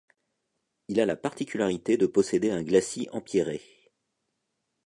[0.87, 3.61] Il a la particularité de posséder un glacis empierré.